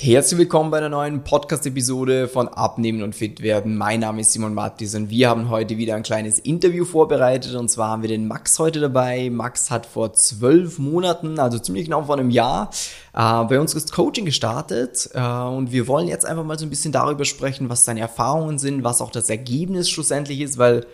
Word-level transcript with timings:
Herzlich 0.00 0.38
willkommen 0.38 0.70
bei 0.70 0.78
einer 0.78 0.90
neuen 0.90 1.24
Podcast-Episode 1.24 2.28
von 2.28 2.46
Abnehmen 2.46 3.02
und 3.02 3.16
Fit 3.16 3.42
werden. 3.42 3.76
Mein 3.76 3.98
Name 3.98 4.20
ist 4.20 4.30
Simon 4.30 4.54
Mattis 4.54 4.94
und 4.94 5.10
wir 5.10 5.28
haben 5.28 5.50
heute 5.50 5.76
wieder 5.76 5.96
ein 5.96 6.04
kleines 6.04 6.38
Interview 6.38 6.84
vorbereitet 6.84 7.56
und 7.56 7.68
zwar 7.68 7.90
haben 7.90 8.02
wir 8.02 8.08
den 8.08 8.28
Max 8.28 8.60
heute 8.60 8.78
dabei. 8.78 9.28
Max 9.28 9.72
hat 9.72 9.86
vor 9.86 10.12
zwölf 10.12 10.78
Monaten, 10.78 11.40
also 11.40 11.58
ziemlich 11.58 11.86
genau 11.86 12.04
vor 12.04 12.16
einem 12.16 12.30
Jahr, 12.30 12.70
äh, 13.12 13.42
bei 13.46 13.58
uns 13.58 13.74
das 13.74 13.90
Coaching 13.90 14.24
gestartet 14.24 15.10
äh, 15.14 15.20
und 15.20 15.72
wir 15.72 15.88
wollen 15.88 16.06
jetzt 16.06 16.24
einfach 16.24 16.44
mal 16.44 16.56
so 16.60 16.64
ein 16.64 16.70
bisschen 16.70 16.92
darüber 16.92 17.24
sprechen, 17.24 17.68
was 17.68 17.84
seine 17.84 17.98
Erfahrungen 17.98 18.60
sind, 18.60 18.84
was 18.84 19.02
auch 19.02 19.10
das 19.10 19.28
Ergebnis 19.28 19.90
schlussendlich 19.90 20.42
ist, 20.42 20.58
weil 20.58 20.86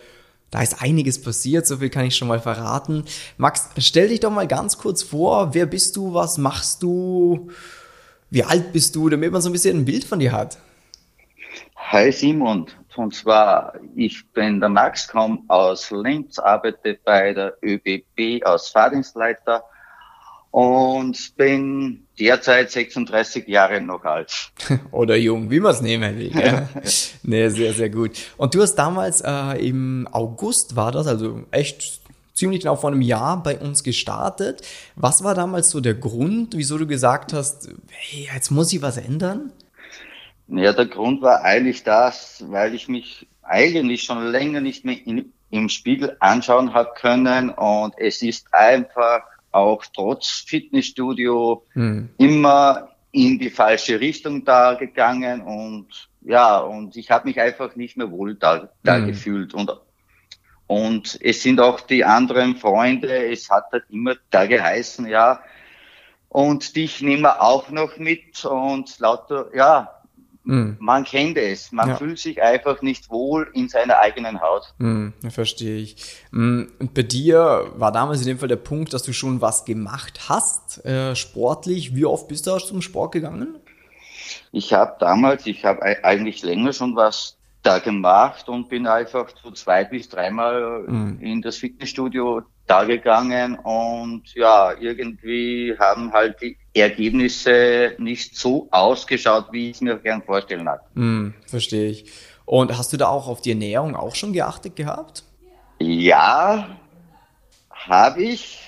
da 0.50 0.62
ist 0.62 0.80
einiges 0.80 1.21
passiert, 1.21 1.66
so 1.66 1.77
viel 1.77 1.91
kann 1.91 2.07
ich 2.07 2.16
schon 2.16 2.29
mal 2.29 2.41
verraten. 2.41 3.05
Max, 3.36 3.68
stell 3.77 4.09
dich 4.09 4.21
doch 4.21 4.30
mal 4.30 4.48
ganz 4.48 4.79
kurz 4.79 5.02
vor, 5.02 5.52
wer 5.52 5.66
bist 5.66 5.95
du, 5.95 6.14
was 6.14 6.39
machst 6.39 6.82
du? 6.82 7.50
Wie 8.35 8.43
alt 8.43 8.73
bist 8.73 8.96
du, 8.96 9.09
damit 9.09 9.30
man 9.30 9.41
so 9.41 9.48
ein 9.48 9.53
bisschen 9.53 9.79
ein 9.79 9.85
Bild 9.85 10.03
von 10.03 10.19
dir 10.19 10.32
hat? 10.32 10.59
Hi 11.77 12.11
Simon, 12.11 12.66
und 12.97 13.15
zwar, 13.15 13.75
ich 13.95 14.27
bin 14.33 14.59
der 14.59 14.70
Max, 14.70 15.06
komme 15.06 15.38
aus 15.47 15.92
Linz, 15.92 16.41
arbeite 16.41 16.98
bei 17.05 17.33
der 17.33 17.56
ÖBB 17.62 18.45
als 18.45 18.70
Fahrdienstleiter 18.70 19.62
und 20.51 21.37
bin 21.37 22.09
derzeit 22.19 22.73
36 22.73 23.47
Jahre 23.47 23.80
noch 23.80 24.02
alt. 24.02 24.51
Oder 24.91 25.14
jung, 25.14 25.48
wie 25.53 25.61
man 25.61 25.70
es 25.70 25.80
nehmen 25.80 26.19
will. 26.19 26.30
Gell? 26.30 26.69
nee, 27.23 27.48
sehr, 27.51 27.73
sehr 27.73 27.89
gut. 27.89 28.19
Und 28.37 28.53
du 28.53 28.62
hast 28.62 28.75
damals 28.75 29.20
äh, 29.20 29.64
im 29.64 30.09
August 30.11 30.75
war 30.75 30.91
das, 30.91 31.06
also 31.06 31.45
echt 31.53 32.01
ziemlich 32.34 32.61
genau 32.61 32.77
vor 32.77 32.91
einem 32.91 33.01
Jahr 33.01 33.43
bei 33.43 33.59
uns 33.59 33.83
gestartet. 33.83 34.62
Was 34.97 35.25
war 35.25 35.34
damals 35.34 35.70
so 35.70 35.80
der 35.80 35.95
Grund, 35.95 36.55
wieso 36.56 36.77
du 36.77 36.87
gesagt 36.87 37.33
hast, 37.33 37.69
hey, 37.88 38.29
jetzt 38.33 38.51
muss 38.51 38.73
ich 38.73 38.83
was 38.83 38.98
ändern? 38.98 39.52
Ja, 40.48 40.73
der 40.73 40.87
Grund 40.87 41.23
war 41.23 41.42
eigentlich 41.42 41.84
das, 41.84 42.45
weil 42.48 42.75
ich 42.75 42.89
mich 42.89 43.27
eigentlich 43.42 44.03
schon 44.03 44.27
länger 44.27 44.61
nicht 44.61 44.84
mehr 44.84 44.97
in, 45.06 45.33
im 45.50 45.69
Spiegel 45.69 46.17
anschauen 46.20 46.75
habe 46.75 46.91
können 46.97 47.50
und 47.50 47.95
es 47.97 48.20
ist 48.20 48.53
einfach 48.53 49.23
auch 49.53 49.84
trotz 49.95 50.45
Fitnessstudio 50.47 51.64
hm. 51.73 52.11
immer 52.19 52.89
in 53.12 53.39
die 53.39 53.51
falsche 53.51 54.01
Richtung 54.01 54.45
da 54.45 54.75
gegangen 54.75 55.42
und 55.42 55.86
ja, 56.23 56.58
und 56.58 56.97
ich 56.97 57.11
habe 57.11 57.28
mich 57.28 57.41
einfach 57.41 57.77
nicht 57.77 57.97
mehr 57.97 58.11
wohl 58.11 58.34
da, 58.34 58.70
da 58.83 58.97
hm. 58.97 59.06
gefühlt 59.06 59.55
und 59.55 59.70
und 60.75 61.19
es 61.22 61.42
sind 61.42 61.61
auch 61.61 61.80
die 61.80 62.05
anderen 62.05 62.56
Freunde, 62.56 63.30
es 63.30 63.50
hat 63.50 63.70
halt 63.72 63.84
immer 63.91 64.14
da 64.30 64.47
geheißen, 64.47 65.06
ja, 65.06 65.41
und 66.28 66.75
dich 66.75 67.00
nehmen 67.00 67.22
wir 67.22 67.42
auch 67.42 67.70
noch 67.70 67.97
mit 67.97 68.44
und 68.44 68.98
lauter, 68.98 69.50
ja, 69.55 69.95
Mm. 70.45 70.72
Man 70.78 71.05
kennt 71.05 71.39
es. 71.39 71.72
Man 71.72 71.89
ja. 71.89 71.97
fühlt 71.97 72.19
sich 72.19 72.42
einfach 72.42 72.83
nicht 72.83 73.11
wohl 73.11 73.50
in 73.55 73.69
seiner 73.69 73.98
eigenen 73.98 74.41
Haut. 74.41 74.75
Mm, 74.78 75.08
verstehe 75.30 75.78
ich. 75.78 75.97
Mm, 76.30 76.64
und 76.78 76.95
bei 76.95 77.02
dir 77.02 77.72
war 77.77 77.92
damals 77.92 78.20
in 78.20 78.27
dem 78.27 78.39
Fall 78.39 78.48
der 78.48 78.56
Punkt, 78.56 78.92
dass 78.92 79.02
du 79.02 79.12
schon 79.12 79.41
was 79.41 79.64
gemacht 79.64 80.28
hast, 80.28 80.84
äh, 80.84 81.17
sportlich. 81.17 81.97
Wie 81.97 82.05
oft 82.05 82.28
bist 82.28 82.47
du 82.47 82.58
zum 82.58 82.83
Sport 82.83 83.12
gegangen? 83.12 83.56
Ich 84.52 84.72
habe 84.72 84.97
damals, 85.00 85.47
ich 85.47 85.64
habe 85.64 85.83
eigentlich 86.05 86.42
länger 86.42 86.72
schon 86.72 86.95
was 86.95 87.36
da 87.65 87.79
gemacht 87.79 88.48
und 88.48 88.69
bin 88.69 88.87
einfach 88.87 89.31
so 89.43 89.51
zwei 89.51 89.84
bis 89.84 90.09
dreimal 90.09 90.84
mhm. 90.87 91.19
in 91.20 91.43
das 91.43 91.57
Fitnessstudio 91.57 92.43
da 92.67 92.84
gegangen 92.84 93.57
und 93.57 94.23
ja, 94.34 94.73
irgendwie 94.79 95.75
haben 95.79 96.12
halt 96.12 96.41
die 96.41 96.57
Ergebnisse 96.75 97.95
nicht 97.98 98.37
so 98.37 98.69
ausgeschaut, 98.70 99.47
wie 99.51 99.70
ich 99.70 99.77
es 99.77 99.81
mir 99.81 99.98
gern 99.98 100.23
vorstellen 100.23 100.69
hatte. 100.69 100.85
Mhm, 100.95 101.35
verstehe 101.47 101.91
ich. 101.91 102.12
Und 102.45 102.77
hast 102.77 102.92
du 102.92 102.97
da 102.97 103.09
auch 103.09 103.29
auf 103.29 103.41
die 103.41 103.51
Ernährung 103.51 103.97
auch 103.97 104.15
schon 104.15 104.33
geachtet 104.33 104.77
gehabt? 104.77 105.25
Ja, 105.79 106.77
habe 107.70 108.23
ich, 108.23 108.61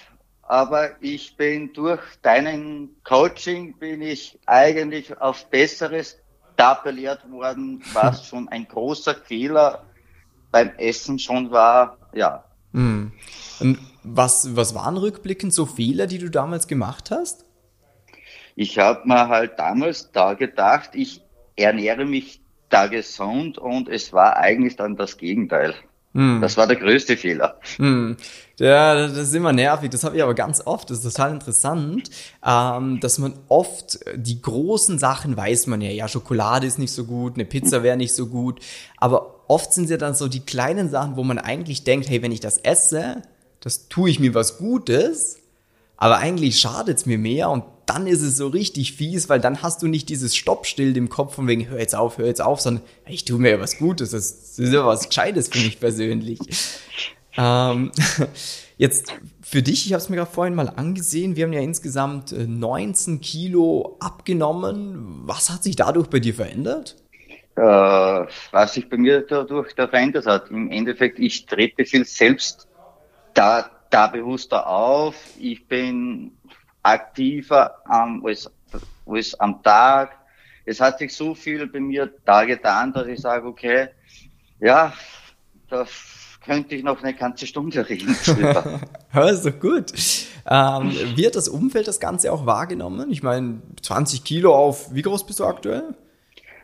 aber 0.42 1.02
ich 1.02 1.36
bin 1.36 1.72
durch 1.72 2.00
deinen 2.22 2.96
Coaching 3.04 3.78
bin 3.78 4.02
ich 4.02 4.38
eigentlich 4.46 5.18
auf 5.20 5.48
besseres 5.50 6.18
da 6.56 6.72
appelliert 6.72 7.30
worden, 7.30 7.82
was 7.92 8.26
schon 8.28 8.48
ein 8.48 8.66
großer 8.66 9.14
Fehler 9.14 9.84
beim 10.50 10.70
Essen 10.78 11.18
schon 11.18 11.50
war, 11.50 11.98
ja. 12.14 12.44
Mhm. 12.72 13.12
Und 13.60 13.78
was, 14.02 14.54
was 14.54 14.74
waren 14.74 14.96
rückblickend 14.96 15.52
so 15.52 15.66
Fehler, 15.66 16.06
die 16.06 16.18
du 16.18 16.30
damals 16.30 16.66
gemacht 16.68 17.10
hast? 17.10 17.44
Ich 18.54 18.78
habe 18.78 19.06
mir 19.06 19.28
halt 19.28 19.58
damals 19.58 20.12
da 20.12 20.34
gedacht, 20.34 20.90
ich 20.94 21.22
ernähre 21.56 22.04
mich 22.04 22.40
da 22.68 22.86
gesund 22.86 23.58
und 23.58 23.88
es 23.88 24.12
war 24.12 24.36
eigentlich 24.36 24.76
dann 24.76 24.96
das 24.96 25.18
Gegenteil. 25.18 25.74
Hm. 26.16 26.40
Das 26.40 26.56
war 26.56 26.66
der 26.66 26.76
größte 26.76 27.18
Fehler. 27.18 27.60
Hm. 27.76 28.16
Ja, 28.58 28.94
das 28.94 29.18
ist 29.18 29.34
immer 29.34 29.52
nervig. 29.52 29.90
Das 29.90 30.02
habe 30.02 30.16
ich 30.16 30.22
aber 30.22 30.32
ganz 30.32 30.62
oft. 30.64 30.88
Das 30.88 31.04
ist 31.04 31.14
total 31.14 31.32
interessant, 31.32 32.08
ähm, 32.44 33.00
dass 33.00 33.18
man 33.18 33.34
oft 33.48 34.00
die 34.14 34.40
großen 34.40 34.98
Sachen 34.98 35.36
weiß 35.36 35.66
man 35.66 35.82
ja. 35.82 35.90
Ja, 35.90 36.08
Schokolade 36.08 36.66
ist 36.66 36.78
nicht 36.78 36.92
so 36.92 37.04
gut, 37.04 37.34
eine 37.34 37.44
Pizza 37.44 37.82
wäre 37.82 37.98
nicht 37.98 38.14
so 38.14 38.28
gut. 38.28 38.60
Aber 38.96 39.44
oft 39.48 39.74
sind 39.74 39.84
es 39.84 39.90
ja 39.90 39.98
dann 39.98 40.14
so 40.14 40.26
die 40.26 40.40
kleinen 40.40 40.88
Sachen, 40.88 41.16
wo 41.16 41.22
man 41.22 41.38
eigentlich 41.38 41.84
denkt, 41.84 42.08
hey, 42.08 42.22
wenn 42.22 42.32
ich 42.32 42.40
das 42.40 42.56
esse, 42.56 43.20
das 43.60 43.88
tue 43.88 44.08
ich 44.08 44.18
mir 44.18 44.34
was 44.34 44.56
Gutes. 44.56 45.36
Aber 45.96 46.18
eigentlich 46.18 46.60
schadet 46.60 46.98
es 46.98 47.06
mir 47.06 47.18
mehr 47.18 47.50
und 47.50 47.64
dann 47.86 48.06
ist 48.06 48.22
es 48.22 48.36
so 48.36 48.48
richtig 48.48 48.94
fies, 48.94 49.28
weil 49.28 49.40
dann 49.40 49.62
hast 49.62 49.82
du 49.82 49.86
nicht 49.86 50.08
dieses 50.08 50.36
Stoppstill 50.36 50.96
im 50.96 51.08
Kopf 51.08 51.36
von 51.36 51.46
wegen, 51.46 51.68
hör 51.68 51.78
jetzt 51.78 51.94
auf, 51.94 52.18
hör 52.18 52.26
jetzt 52.26 52.42
auf, 52.42 52.60
sondern 52.60 52.82
ich 53.06 53.24
tue 53.24 53.38
mir 53.38 53.52
ja 53.52 53.60
was 53.60 53.78
Gutes, 53.78 54.10
das 54.10 54.58
ist 54.58 54.72
ja 54.72 54.84
was 54.84 55.08
Gescheites 55.08 55.48
für 55.48 55.58
mich 55.58 55.80
persönlich. 55.80 56.38
Ähm, 57.38 57.92
jetzt 58.78 59.12
für 59.42 59.62
dich, 59.62 59.86
ich 59.86 59.92
habe 59.92 60.02
es 60.02 60.08
mir 60.08 60.16
gerade 60.16 60.30
vorhin 60.30 60.54
mal 60.54 60.68
angesehen, 60.70 61.36
wir 61.36 61.44
haben 61.44 61.52
ja 61.52 61.60
insgesamt 61.60 62.32
19 62.32 63.16
äh, 63.16 63.18
Kilo 63.18 63.96
abgenommen. 64.00 65.20
Was 65.26 65.50
hat 65.50 65.62
sich 65.62 65.76
dadurch 65.76 66.08
bei 66.08 66.18
dir 66.18 66.34
verändert? 66.34 66.96
Äh, 67.56 67.62
was 67.62 68.74
sich 68.74 68.88
bei 68.88 68.96
mir 68.96 69.20
dadurch 69.20 69.74
da 69.74 69.88
verändert 69.88 70.26
hat, 70.26 70.50
im 70.50 70.70
Endeffekt, 70.70 71.18
ich 71.18 71.46
trete 71.46 71.84
viel 71.84 72.04
selbst 72.04 72.68
da, 73.34 73.70
da 73.90 74.06
bewusster 74.06 74.66
auf. 74.66 75.14
Ich 75.38 75.66
bin 75.66 76.32
aktiver 76.82 77.82
ähm, 77.92 78.24
als, 78.24 78.50
als 79.06 79.38
am 79.40 79.62
Tag. 79.62 80.16
Es 80.64 80.80
hat 80.80 80.98
sich 80.98 81.14
so 81.14 81.34
viel 81.34 81.66
bei 81.66 81.80
mir 81.80 82.12
da 82.24 82.44
getan, 82.44 82.92
dass 82.92 83.06
ich 83.06 83.20
sage, 83.20 83.46
okay, 83.46 83.88
ja, 84.60 84.92
das 85.68 85.90
könnte 86.44 86.74
ich 86.76 86.82
noch 86.82 87.02
eine 87.02 87.14
ganze 87.14 87.46
Stunde 87.46 87.88
reden. 87.88 88.16
also 89.12 89.50
gut. 89.50 89.92
Ähm, 90.48 90.92
hat 90.92 91.36
das 91.36 91.48
Umfeld 91.48 91.88
das 91.88 91.98
Ganze 91.98 92.32
auch 92.32 92.46
wahrgenommen? 92.46 93.10
Ich 93.10 93.22
meine, 93.22 93.60
20 93.82 94.22
Kilo 94.22 94.54
auf, 94.54 94.94
wie 94.94 95.02
groß 95.02 95.26
bist 95.26 95.40
du 95.40 95.44
aktuell? 95.44 95.94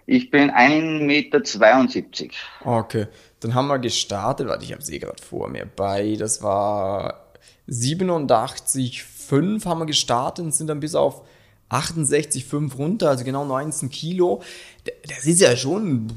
Ich 0.07 0.31
bin 0.31 0.51
1,72 0.51 1.03
Meter. 1.03 2.31
Okay, 2.65 3.07
dann 3.43 3.55
haben 3.55 3.69
wir 3.69 3.79
gestartet, 3.79 4.49
warte, 4.49 4.65
ich 4.65 4.73
habe 4.73 4.83
sie 4.83 4.99
gerade 4.99 5.23
vor 5.23 5.49
mir 5.49 5.67
bei, 5.67 6.17
das 6.19 6.43
war 6.43 7.33
87, 7.67 9.03
5 9.03 9.67
haben 9.67 9.81
wir 9.81 9.87
gestartet 9.87 10.45
und 10.45 10.53
sind 10.53 10.69
dann 10.69 10.81
bis 10.81 10.95
auf 10.95 11.23
68,5 11.71 12.77
runter, 12.77 13.09
also 13.09 13.25
genau 13.25 13.45
19 13.45 13.89
Kilo. 13.89 14.43
Das 15.09 15.27
ist 15.27 15.41
ja 15.41 15.57
schon 15.57 16.13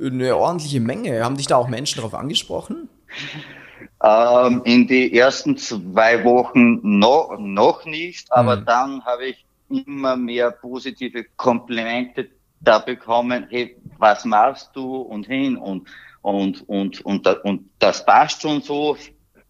eine 0.00 0.36
ordentliche 0.36 0.80
Menge. 0.80 1.22
Haben 1.22 1.36
dich 1.36 1.46
da 1.46 1.56
auch 1.56 1.68
Menschen 1.68 1.96
darauf 1.96 2.14
angesprochen? 2.14 2.88
Ähm, 4.02 4.62
in 4.64 4.86
die 4.86 5.16
ersten 5.16 5.56
zwei 5.56 6.24
Wochen 6.24 6.80
noch, 6.82 7.36
noch 7.38 7.84
nicht, 7.84 8.32
aber 8.32 8.56
mhm. 8.56 8.64
dann 8.64 9.04
habe 9.04 9.26
ich 9.26 9.46
immer 9.68 10.16
mehr 10.16 10.50
positive 10.50 11.24
Komplimente 11.36 12.28
da 12.60 12.78
bekommen. 12.78 13.46
Hey, 13.50 13.76
was 13.98 14.24
machst 14.24 14.70
du 14.74 14.96
und 14.96 15.26
hin 15.26 15.56
und 15.56 15.88
und 16.24 16.66
und 16.68 17.04
und, 17.04 17.26
und 17.44 17.70
das 17.78 18.04
passt 18.04 18.42
schon 18.42 18.62
so. 18.62 18.96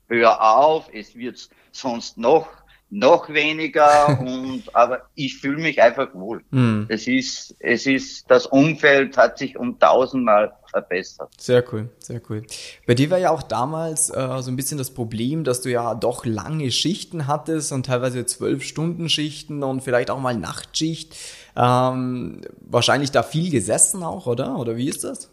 Hör 0.09 0.43
auf, 0.43 0.91
es 0.93 1.15
wird 1.15 1.49
sonst 1.71 2.19
noch 2.19 2.49
noch 2.91 3.29
weniger 3.29 4.19
und 4.21 4.65
aber 4.73 5.03
ich 5.15 5.39
fühle 5.39 5.63
mich 5.63 5.81
einfach 5.81 6.13
wohl. 6.15 6.43
Mm. 6.51 6.83
Es 6.89 7.07
ist 7.07 7.55
es 7.61 7.87
ist 7.87 8.29
das 8.29 8.47
Umfeld 8.47 9.17
hat 9.17 9.39
sich 9.39 9.57
um 9.57 9.79
tausendmal 9.79 10.53
verbessert. 10.69 11.31
Sehr 11.39 11.65
cool, 11.73 11.91
sehr 12.01 12.21
cool. 12.29 12.43
Bei 12.89 12.95
dir 12.95 13.09
war 13.11 13.19
ja 13.19 13.31
auch 13.31 13.43
damals 13.43 14.11
äh, 14.11 14.43
so 14.43 14.51
ein 14.51 14.57
bisschen 14.57 14.79
das 14.79 14.91
Problem, 14.93 15.45
dass 15.45 15.61
du 15.61 15.71
ja 15.71 15.95
doch 15.95 16.27
lange 16.27 16.73
Schichten 16.73 17.29
hattest 17.29 17.71
und 17.71 17.87
teilweise 17.87 18.27
zwölf 18.27 18.65
Stunden 18.65 19.09
Schichten 19.09 19.63
und 19.63 19.81
vielleicht 19.81 20.11
auch 20.11 20.21
mal 20.21 20.37
Nachtschicht. 20.37 21.15
Ähm, 21.57 22.41
wahrscheinlich 22.61 23.13
da 23.13 23.23
viel 23.23 23.53
gesessen 23.53 24.03
auch, 24.03 24.27
oder? 24.27 24.59
Oder 24.59 24.77
wie 24.77 24.89
ist 24.89 25.05
das? 25.05 25.31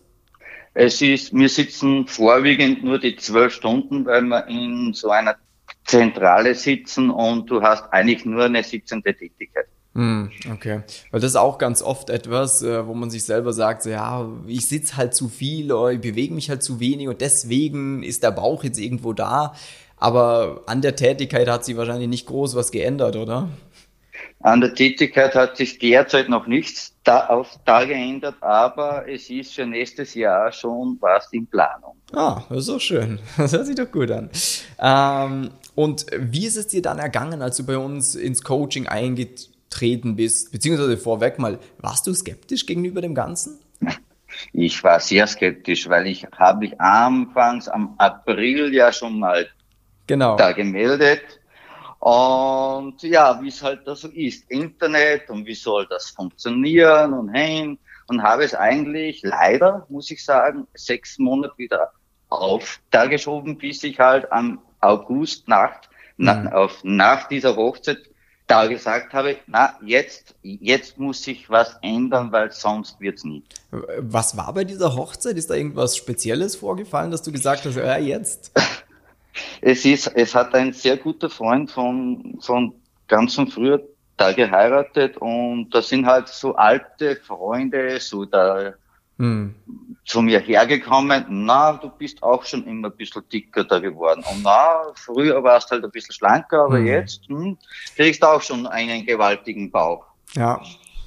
Es 0.74 1.02
ist, 1.02 1.34
wir 1.34 1.50
sitzen 1.50 2.08
vorwiegend 2.08 2.84
nur 2.84 3.00
die 3.00 3.16
zwölf 3.18 3.54
Stunden, 3.54 4.06
weil 4.06 4.22
wir 4.22 4.48
in 4.48 4.94
so 4.94 5.10
einer 5.10 5.36
Zentrale 5.86 6.56
sitzen 6.56 7.10
und 7.10 7.50
du 7.50 7.62
hast 7.62 7.92
eigentlich 7.92 8.26
nur 8.26 8.46
eine 8.46 8.64
sitzende 8.64 9.14
Tätigkeit. 9.14 9.66
Hm, 9.94 10.32
okay. 10.54 10.84
Weil 11.12 11.20
das 11.20 11.32
ist 11.32 11.36
auch 11.36 11.58
ganz 11.58 11.82
oft 11.82 12.10
etwas, 12.10 12.64
äh, 12.64 12.88
wo 12.88 12.94
man 12.94 13.10
sich 13.10 13.26
selber 13.26 13.52
sagt, 13.52 13.84
so, 13.84 13.90
ja, 13.90 14.30
ich 14.48 14.68
sitze 14.68 14.96
halt 14.96 15.14
zu 15.14 15.28
viel 15.28 15.72
oder 15.74 15.92
ich 15.92 16.00
bewege 16.00 16.34
mich 16.34 16.50
halt 16.50 16.64
zu 16.64 16.80
wenig 16.80 17.10
und 17.10 17.20
deswegen 17.20 18.02
ist 18.02 18.24
der 18.24 18.32
Bauch 18.32 18.64
jetzt 18.64 18.80
irgendwo 18.80 19.12
da. 19.12 19.54
Aber 19.98 20.64
an 20.66 20.82
der 20.82 20.96
Tätigkeit 20.96 21.50
hat 21.50 21.66
sich 21.66 21.76
wahrscheinlich 21.76 22.08
nicht 22.08 22.26
groß 22.26 22.56
was 22.56 22.72
geändert, 22.72 23.18
oder? 23.18 23.50
An 24.42 24.62
der 24.62 24.74
Tätigkeit 24.74 25.36
hat 25.36 25.58
sich 25.58 25.78
derzeit 25.78 26.28
noch 26.28 26.48
nichts 26.48 26.94
da, 27.04 27.28
auf 27.28 27.60
da 27.66 27.86
geändert, 27.86 28.36
aber 28.42 29.08
es 29.08 29.30
ist 29.30 29.54
für 29.54 29.66
nächstes 29.66 30.14
Jahr 30.16 30.52
schon 30.52 30.98
was 31.00 31.32
in 31.32 31.46
Planung. 31.48 31.96
Ah, 32.14 32.44
das 32.50 32.60
ist 32.60 32.70
auch 32.70 32.80
schön. 32.80 33.20
Das 33.38 33.54
hört 33.54 33.66
sich 33.66 33.76
doch 33.76 33.92
gut 33.92 34.12
an. 34.12 34.30
Ähm, 34.80 35.52
und 35.76 36.06
wie 36.18 36.46
ist 36.46 36.58
es 36.58 36.68
dir 36.68 36.82
dann 36.82 37.00
ergangen, 37.00 37.42
als 37.42 37.58
du 37.58 37.66
bei 37.66 37.78
uns 37.78 38.16
ins 38.16 38.44
Coaching 38.44 38.88
eingetreten 38.88 40.16
bist? 40.16 40.52
Beziehungsweise 40.52 40.98
vorweg 40.98 41.40
mal, 41.40 41.60
warst 41.80 42.08
du 42.08 42.14
skeptisch 42.14 42.66
gegenüber 42.66 43.02
dem 43.02 43.16
Ganzen? 43.16 43.60
Ich 44.54 44.84
war 44.84 45.00
sehr 45.00 45.28
skeptisch, 45.28 45.90
weil 45.90 46.08
ich 46.08 46.26
habe 46.38 46.60
mich 46.60 46.80
anfangs 46.80 47.68
am 47.68 47.96
April 47.98 48.74
ja 48.74 48.92
schon 48.92 49.20
mal 49.20 49.48
genau. 50.08 50.36
da 50.38 50.52
gemeldet. 50.52 51.22
Und 52.02 53.04
ja, 53.04 53.40
wie 53.44 53.50
es 53.50 53.62
halt 53.62 53.86
da 53.86 53.96
so 53.96 54.08
ist, 54.08 54.50
Internet 54.50 55.30
und 55.30 55.46
wie 55.46 55.54
soll 55.54 55.86
das 55.88 56.10
funktionieren 56.10 57.14
und 57.14 57.30
hin 57.30 57.78
und 58.08 58.24
habe 58.24 58.44
es 58.44 58.56
eigentlich 58.56 59.22
leider, 59.22 59.86
muss 59.88 60.10
ich 60.10 60.26
sagen, 60.26 60.66
sechs 60.74 61.20
Monate 61.20 61.54
wieder 61.58 61.92
auf 62.30 62.80
da 62.90 63.06
geschoben, 63.06 63.56
bis 63.56 63.84
ich 63.84 64.00
halt 64.00 64.32
am 64.32 64.60
August 64.80 65.48
Nacht, 65.48 65.90
mhm. 66.18 66.26
nach, 66.26 66.52
auf, 66.52 66.80
nach 66.84 67.28
dieser 67.28 67.56
Hochzeit 67.56 68.00
da 68.48 68.66
gesagt 68.66 69.14
habe, 69.14 69.38
na, 69.46 69.78
jetzt, 69.86 70.34
jetzt 70.42 70.98
muss 70.98 71.24
sich 71.24 71.52
was 71.52 71.78
ändern, 71.84 72.32
weil 72.32 72.52
sonst 72.52 73.00
wird's 73.00 73.24
nie. 73.24 73.44
Was 74.00 74.36
war 74.36 74.52
bei 74.54 74.64
dieser 74.64 74.96
Hochzeit? 74.96 75.38
Ist 75.38 75.52
da 75.52 75.54
irgendwas 75.54 75.96
Spezielles 75.96 76.56
vorgefallen, 76.56 77.12
dass 77.12 77.22
du 77.22 77.32
gesagt 77.32 77.64
hast, 77.64 77.76
ja, 77.76 77.98
jetzt? 77.98 78.52
Es 79.62 79.86
ist, 79.86 80.08
es 80.08 80.36
hat 80.36 80.54
ein 80.56 80.74
sehr 80.74 80.98
guter 80.98 81.30
Freund 81.30 81.72
von, 81.72 82.38
von 82.42 82.74
ganz 83.08 83.36
von 83.36 83.48
früher 83.48 83.82
da 84.18 84.32
geheiratet 84.34 85.18
und 85.18 85.70
da 85.72 85.82
sind 85.82 86.06
halt 86.06 86.28
so 86.28 86.56
alte 86.56 87.16
Freunde, 87.16 88.00
so 88.00 88.26
da, 88.26 88.74
hm 89.18 89.56
zu 90.06 90.22
mir 90.22 90.40
hergekommen, 90.40 91.26
na, 91.30 91.74
du 91.74 91.90
bist 91.90 92.22
auch 92.24 92.44
schon 92.46 92.66
immer 92.66 92.90
ein 92.90 92.98
bisschen 92.98 93.24
dicker 93.32 93.64
da 93.64 93.80
geworden. 93.80 94.24
Und 94.30 94.44
na, 94.44 94.92
früher 94.96 95.42
warst 95.44 95.70
du 95.70 95.76
halt 95.76 95.86
ein 95.86 95.92
bisschen 95.92 96.14
schlanker, 96.14 96.66
aber 96.66 96.80
mhm. 96.80 96.88
jetzt 96.88 97.22
hm, 97.28 97.58
kriegst 97.96 98.22
du 98.22 98.28
auch 98.28 98.42
schon 98.42 98.68
einen 98.68 99.06
gewaltigen 99.06 99.72
Bauch. 99.72 100.06
Ja. 100.34 100.62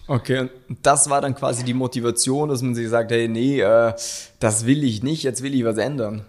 Okay, 0.06 0.50
und 0.68 0.78
das 0.82 1.08
war 1.08 1.22
dann 1.22 1.34
quasi 1.34 1.64
die 1.64 1.72
Motivation, 1.72 2.50
dass 2.50 2.60
man 2.60 2.74
sich 2.74 2.88
sagt, 2.88 3.10
hey, 3.10 3.26
nee, 3.26 3.60
äh, 3.60 3.94
das 4.38 4.66
will 4.66 4.84
ich 4.84 5.02
nicht, 5.02 5.22
jetzt 5.22 5.42
will 5.42 5.54
ich 5.54 5.64
was 5.64 5.78
ändern. 5.78 6.26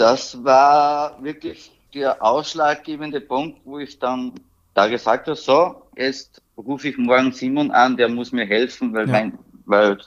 Das 0.00 0.42
war 0.42 1.22
wirklich 1.22 1.70
der 1.92 2.22
ausschlaggebende 2.22 3.20
Punkt, 3.20 3.60
wo 3.66 3.78
ich 3.78 3.98
dann 3.98 4.32
da 4.72 4.88
gesagt 4.88 5.26
habe, 5.26 5.36
so, 5.36 5.82
jetzt 5.94 6.40
rufe 6.56 6.88
ich 6.88 6.96
morgen 6.96 7.32
Simon 7.32 7.70
an, 7.70 7.98
der 7.98 8.08
muss 8.08 8.32
mir 8.32 8.46
helfen, 8.46 8.94
weil, 8.94 9.04
ja. 9.06 9.12
mein, 9.12 9.38
weil 9.66 9.98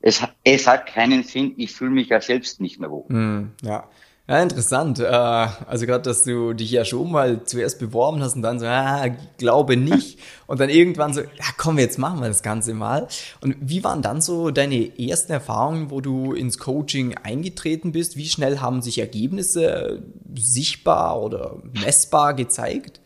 es, 0.00 0.22
es 0.44 0.66
hat 0.66 0.86
keinen 0.86 1.24
Sinn, 1.24 1.52
ich 1.58 1.72
fühle 1.72 1.90
mich 1.90 2.08
ja 2.08 2.22
selbst 2.22 2.58
nicht 2.58 2.80
mehr 2.80 2.90
wohl. 2.90 3.04
Mm, 3.12 3.52
ja. 3.60 3.86
Ja, 4.26 4.42
interessant. 4.42 5.00
Äh, 5.00 5.04
also 5.04 5.84
gerade, 5.84 6.02
dass 6.02 6.24
du 6.24 6.54
dich 6.54 6.70
ja 6.70 6.86
schon 6.86 7.12
mal 7.12 7.44
zuerst 7.44 7.78
beworben 7.78 8.22
hast 8.22 8.36
und 8.36 8.42
dann 8.42 8.58
so, 8.58 8.66
ah, 8.66 9.06
glaube 9.36 9.76
nicht. 9.76 10.18
Und 10.46 10.60
dann 10.60 10.68
irgendwann 10.68 11.14
so, 11.14 11.22
ja 11.22 11.46
komm, 11.56 11.78
jetzt 11.78 11.98
machen 11.98 12.20
wir 12.20 12.28
das 12.28 12.42
Ganze 12.42 12.74
mal. 12.74 13.08
Und 13.40 13.56
wie 13.60 13.82
waren 13.82 14.02
dann 14.02 14.20
so 14.20 14.50
deine 14.50 14.98
ersten 14.98 15.32
Erfahrungen, 15.32 15.90
wo 15.90 16.02
du 16.02 16.34
ins 16.34 16.58
Coaching 16.58 17.14
eingetreten 17.22 17.92
bist? 17.92 18.18
Wie 18.18 18.28
schnell 18.28 18.60
haben 18.60 18.82
sich 18.82 18.98
Ergebnisse 18.98 20.02
sichtbar 20.34 21.22
oder 21.22 21.62
messbar 21.82 22.34
gezeigt? 22.34 23.00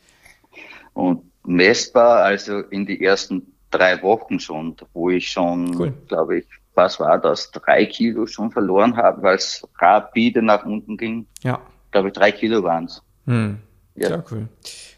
Und 0.94 1.22
messbar, 1.46 2.24
also 2.24 2.58
in 2.58 2.86
die 2.86 3.04
ersten 3.04 3.54
drei 3.70 4.02
Wochen 4.02 4.40
schon, 4.40 4.74
wo 4.92 5.10
ich 5.10 5.30
schon, 5.30 5.78
cool. 5.78 5.94
glaube 6.08 6.38
ich, 6.38 6.46
was 6.78 7.00
war 7.00 7.18
das, 7.18 7.50
drei 7.50 7.84
Kilo 7.84 8.26
schon 8.26 8.50
verloren 8.52 8.96
habe, 8.96 9.22
weil 9.22 9.36
es 9.36 9.66
rapide 9.78 10.40
nach 10.40 10.64
unten 10.64 10.96
ging. 10.96 11.26
Ja. 11.42 11.60
Ich 11.86 11.90
glaube, 11.90 12.12
drei 12.12 12.32
Kilo 12.32 12.62
waren 12.62 12.84
es. 12.84 13.02
Hm. 13.26 13.58
Ja. 13.96 14.10
ja, 14.10 14.24
cool. 14.30 14.48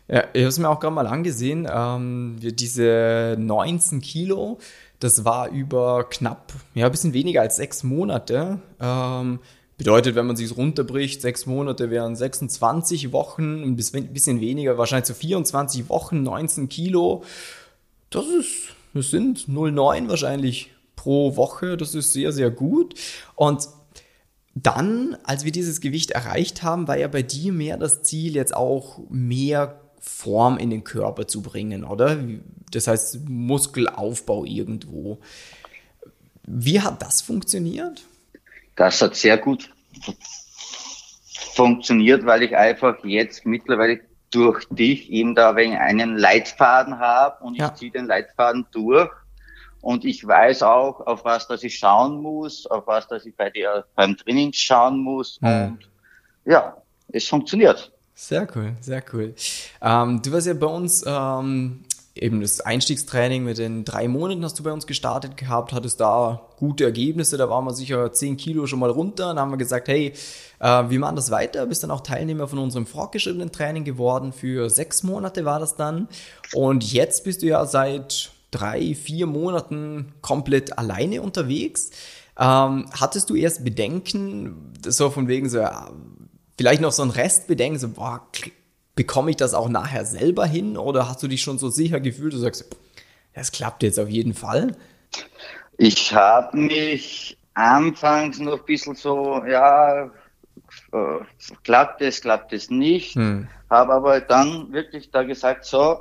Ja, 0.07 0.25
ich 0.33 0.43
habe 0.43 0.49
es 0.49 0.59
mir 0.59 0.69
auch 0.69 0.79
gerade 0.79 0.95
mal 0.95 1.07
angesehen. 1.07 1.67
Ähm, 1.73 2.37
diese 2.39 3.35
19 3.39 4.01
Kilo, 4.03 4.59
das 4.99 5.25
war 5.25 5.49
über 5.49 6.05
knapp, 6.11 6.53
ja, 6.75 6.87
ein 6.87 6.93
bisschen 6.93 7.15
weniger 7.15 7.41
als 7.41 7.57
sechs 7.57 7.83
Monate. 7.83 8.59
Ähm, 8.79 9.39
bedeutet, 9.79 10.17
wenn 10.17 10.27
man 10.27 10.37
sich 10.37 10.55
runterbricht, 10.55 11.23
sechs 11.23 11.47
Monate 11.47 11.91
wären 11.91 12.15
26 12.15 13.13
Wochen, 13.13 13.63
ein 13.63 13.77
bisschen 13.77 14.41
weniger, 14.41 14.77
wahrscheinlich 14.77 15.07
so 15.07 15.15
24 15.15 15.89
Wochen, 15.89 16.23
19 16.23 16.69
Kilo. 16.69 17.25
Das 18.11 18.27
ist, 18.27 18.75
das 18.93 19.11
sind 19.11 19.49
0,9 19.49 20.09
wahrscheinlich 20.11 20.71
pro 21.01 21.37
Woche. 21.37 21.79
Das 21.79 21.95
ist 21.95 22.13
sehr, 22.13 22.31
sehr 22.31 22.51
gut. 22.51 22.95
Und 23.35 23.69
dann, 24.55 25.17
als 25.25 25.45
wir 25.47 25.53
dieses 25.53 25.81
Gewicht 25.81 26.11
erreicht 26.11 26.63
haben, 26.63 26.89
war 26.89 26.99
ja 26.99 27.09
bei 27.09 27.23
dir 27.23 27.53
mehr 27.53 27.79
das 27.79 28.03
Ziel, 28.03 28.35
jetzt 28.35 28.55
auch 28.55 29.01
mehr 29.09 29.81
Form 29.99 30.59
in 30.59 30.69
den 30.69 30.85
Körper 30.85 31.27
zu 31.27 31.41
bringen, 31.41 31.85
oder? 31.85 32.19
Das 32.71 32.87
heißt 32.87 33.29
Muskelaufbau 33.29 34.45
irgendwo. 34.45 35.19
Wie 36.43 36.81
hat 36.81 37.01
das 37.01 37.23
funktioniert? 37.23 38.03
Das 38.77 39.01
hat 39.01 39.17
sehr 39.17 39.39
gut 39.39 39.71
funktioniert, 41.55 42.27
weil 42.27 42.43
ich 42.43 42.57
einfach 42.57 43.03
jetzt 43.05 43.47
mittlerweile 43.47 44.01
durch 44.31 44.67
dich 44.71 45.11
eben 45.11 45.35
da 45.35 45.57
wegen 45.57 45.77
einen 45.77 46.17
Leitfaden 46.17 46.99
habe 46.99 47.43
und 47.43 47.57
ja. 47.57 47.69
ich 47.69 47.75
ziehe 47.75 47.91
den 47.91 48.07
Leitfaden 48.07 48.67
durch 48.71 49.11
und 49.81 50.05
ich 50.05 50.27
weiß 50.27 50.63
auch, 50.63 51.07
auf 51.07 51.25
was 51.25 51.49
dass 51.49 51.63
ich 51.63 51.79
schauen 51.79 52.21
muss, 52.21 52.67
auf 52.67 52.87
was 52.87 53.09
dass 53.09 53.27
ich 53.27 53.35
bei 53.37 53.51
dir 53.51 53.85
beim 53.95 54.17
Training 54.17 54.53
schauen 54.53 54.99
muss. 54.99 55.41
Mhm. 55.41 55.49
Und 55.49 55.79
ja, 56.45 56.77
es 57.09 57.29
funktioniert. 57.29 57.93
Sehr 58.15 58.47
cool, 58.55 58.75
sehr 58.81 59.03
cool. 59.13 59.35
Ähm, 59.81 60.21
du 60.23 60.33
warst 60.33 60.47
ja 60.47 60.55
bei 60.55 60.67
uns 60.67 61.03
ähm, 61.07 61.85
eben 62.15 62.43
das 62.43 62.61
Einstiegstraining 62.61 63.45
mit 63.45 63.57
den 63.57 63.85
drei 63.85 64.09
Monaten 64.09 64.45
hast 64.45 64.59
du 64.59 64.63
bei 64.63 64.73
uns 64.73 64.87
gestartet 64.87 65.39
gehabt, 65.39 65.73
hattest 65.73 66.01
da 66.01 66.43
gute 66.59 66.85
Ergebnisse, 66.85 67.39
da 67.39 67.49
waren 67.49 67.65
wir 67.65 67.73
sicher 67.73 68.13
zehn 68.13 68.37
Kilo 68.37 68.67
schon 68.67 68.79
mal 68.79 68.91
runter. 68.91 69.29
Dann 69.29 69.39
haben 69.39 69.51
wir 69.51 69.57
gesagt, 69.57 69.89
hey, 69.89 70.13
äh, 70.59 70.91
wir 70.91 70.99
machen 70.99 71.17
das 71.17 71.31
weiter, 71.31 71.65
bist 71.67 71.83
dann 71.83 71.91
auch 71.91 72.03
Teilnehmer 72.03 72.47
von 72.47 72.59
unserem 72.59 72.87
fortgeschrittenen 72.87 73.53
Training 73.53 73.85
geworden. 73.85 74.33
Für 74.33 74.69
sechs 74.69 75.03
Monate 75.03 75.47
war 75.47 75.59
das 75.59 75.77
dann. 75.77 76.09
Und 76.53 76.93
jetzt 76.93 77.25
bist 77.25 77.43
du 77.43 77.47
ja 77.47 77.65
seit 77.65 78.33
drei, 78.51 78.95
vier 78.95 79.27
Monaten 79.27 80.13
komplett 80.21 80.79
alleine 80.79 81.23
unterwegs. 81.23 81.91
Ähm, 82.39 82.87
hattest 82.99 83.31
du 83.31 83.37
erst 83.37 83.65
Bedenken, 83.65 84.73
so 84.85 85.11
von 85.11 85.29
wegen 85.29 85.49
so, 85.49 85.59
ja, 85.59 85.91
vielleicht 86.57 86.81
noch 86.81 86.93
so 86.93 87.03
ein 87.03 87.11
Restbedenken, 87.11 87.79
so, 87.79 87.89
boah, 87.91 88.27
bekomme 88.95 89.31
ich 89.31 89.37
das 89.37 89.55
auch 89.55 89.69
nachher 89.69 90.05
selber 90.05 90.47
hin? 90.47 90.77
Oder 90.77 91.09
hast 91.09 91.23
du 91.23 91.29
dich 91.29 91.43
schon 91.43 91.59
so 91.59 91.69
sicher 91.69 92.01
gefühlt, 92.01 92.33
du 92.33 92.39
sagst, 92.39 92.65
das 93.35 93.53
klappt 93.53 93.83
jetzt 93.83 93.99
auf 93.99 94.09
jeden 94.09 94.35
Fall? 94.35 94.77
Ich 95.77 96.15
habe 96.15 96.57
mich 96.57 97.39
anfangs 97.55 98.39
noch 98.39 98.59
ein 98.59 98.65
bisschen 98.67 98.95
so, 98.95 99.43
ja, 99.47 100.11
äh, 100.93 101.19
klappt 101.65 102.03
es, 102.03 102.21
klappt 102.21 102.53
es 102.53 102.71
nicht. 102.71 103.15
Hm. 103.15 103.49
Habe 103.69 103.93
aber 103.95 104.21
dann 104.21 104.73
wirklich 104.73 105.11
da 105.11 105.23
gesagt, 105.23 105.65
so, 105.65 106.01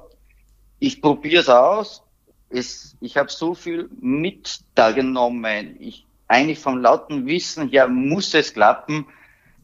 ich 0.79 1.01
probiere 1.01 1.41
es 1.41 1.50
aus 1.50 2.03
es, 2.50 2.96
ich 3.00 3.18
habe 3.18 3.32
so 3.32 3.53
viel 3.53 3.89
mit 4.00 4.60
da 4.75 4.91
genommen. 4.91 5.75
Ich, 5.79 6.06
eigentlich 6.27 6.60
vom 6.60 6.79
lauten 6.79 7.25
Wissen 7.25 7.70
her 7.70 7.88
muss 7.88 8.34
es 8.34 8.53
klappen. 8.53 9.06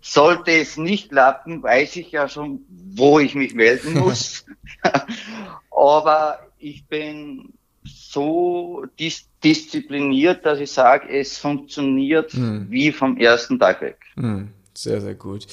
Sollte 0.01 0.51
es 0.51 0.77
nicht 0.77 1.09
klappen, 1.09 1.63
weiß 1.63 1.95
ich 1.95 2.11
ja 2.11 2.29
schon, 2.29 2.65
wo 2.69 3.19
ich 3.19 3.33
mich 3.35 3.55
melden 3.55 3.93
muss. 3.99 4.45
Aber 5.71 6.39
ich 6.59 6.85
bin 6.85 7.53
so 7.83 8.85
dis 8.99 9.27
diszipliniert, 9.43 10.45
dass 10.45 10.59
ich 10.59 10.71
sage, 10.71 11.07
es 11.09 11.37
funktioniert 11.37 12.33
hm. 12.33 12.65
wie 12.69 12.91
vom 12.91 13.17
ersten 13.17 13.59
Tag 13.59 13.81
weg. 13.81 13.97
Hm. 14.15 14.49
Sehr, 14.73 15.01
sehr 15.01 15.13
gut. 15.15 15.47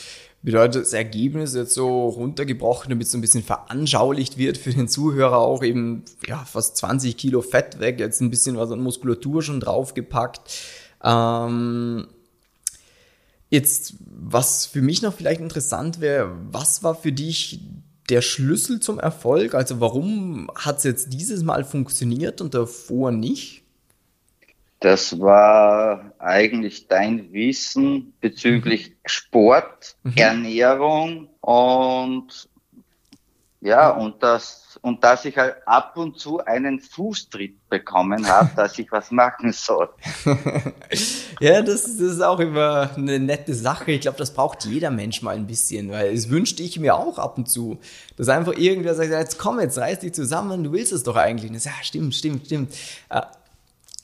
Bedeutet 0.45 0.83
das 0.83 0.93
Ergebnis 0.93 1.55
jetzt 1.55 1.75
so 1.75 2.09
runtergebrochen, 2.09 2.91
damit 2.91 3.07
es 3.07 3.13
so 3.13 3.19
ein 3.19 3.21
bisschen 3.21 3.45
veranschaulicht 3.45 4.39
wird 4.39 4.59
für 4.59 4.71
den 4.71 4.89
Zuhörer 4.89 5.39
auch 5.39 5.63
eben, 5.63 6.05
ja, 6.27 6.45
fast 6.45 6.77
20 6.79 7.17
Kilo 7.17 7.43
Fett 7.43 7.79
weg, 7.79 8.01
jetzt 8.01 8.21
ein 8.21 8.31
bisschen 8.31 8.57
was 8.57 8.73
an 8.73 8.81
Muskulatur 8.83 9.43
schon 9.43 9.61
draufgepackt. 9.61 10.41
Ähm, 11.05 12.09
jetzt, 13.51 13.95
was 14.01 14.67
für 14.67 14.83
mich 14.83 15.01
noch 15.03 15.15
vielleicht 15.15 15.41
interessant 15.41 16.01
wäre, 16.01 16.37
was 16.51 16.83
war 16.83 16.97
für 16.97 17.13
dich 17.13 17.61
der 18.09 18.21
Schlüssel 18.21 18.81
zum 18.81 18.99
Erfolg? 18.99 19.55
Also 19.55 19.79
warum 19.79 20.51
hat 20.57 20.79
es 20.79 20.85
jetzt 20.85 21.13
dieses 21.13 21.45
Mal 21.45 21.65
funktioniert 21.65 22.41
und 22.41 22.55
davor 22.55 23.13
nicht? 23.13 23.62
Das 24.83 25.21
war 25.21 26.13
eigentlich 26.19 26.89
dein 26.89 27.33
Wissen 27.33 28.15
bezüglich 28.21 28.91
mhm. 28.91 28.95
Sport, 29.07 29.97
mhm. 30.03 30.13
Ernährung 30.17 31.29
und 31.41 32.49
ja, 33.65 33.91
und 33.91 34.25
das, 34.25 34.77
und 34.83 35.05
dass 35.05 35.25
ich 35.25 35.39
halt 35.39 35.55
ab 35.67 35.97
und 35.97 36.19
zu 36.19 36.45
einen 36.45 36.81
Fußtritt 36.81 37.69
bekommen 37.69 38.27
habe, 38.27 38.51
dass 38.57 38.77
ich 38.77 38.91
was 38.91 39.13
machen 39.13 39.53
soll. 39.53 39.89
ja, 41.41 41.63
das, 41.63 41.85
das, 41.85 42.01
ist 42.01 42.21
auch 42.21 42.41
immer 42.41 42.91
eine 42.97 43.21
nette 43.21 43.55
Sache. 43.55 43.93
Ich 43.93 44.01
glaube, 44.01 44.19
das 44.19 44.35
braucht 44.35 44.65
jeder 44.65 44.91
Mensch 44.91 45.23
mal 45.23 45.37
ein 45.37 45.47
bisschen, 45.47 45.93
weil 45.93 46.13
es 46.13 46.29
wünschte 46.29 46.65
ich 46.65 46.81
mir 46.81 46.97
auch 46.97 47.21
ab 47.21 47.39
und 47.39 47.49
zu, 47.49 47.79
dass 48.17 48.29
einfach 48.29 48.55
irgendwer 48.55 48.97
sagt, 48.97 49.11
jetzt 49.11 49.39
komm, 49.39 49.61
jetzt 49.61 49.79
reiß 49.79 50.01
dich 50.01 50.13
zusammen, 50.13 50.65
du 50.65 50.73
willst 50.73 50.93
es 50.93 51.05
doch 51.05 51.15
eigentlich. 51.15 51.53
Das, 51.53 51.67
ja, 51.67 51.73
stimmt, 51.83 52.17
stimmt, 52.17 52.47
stimmt. 52.47 52.75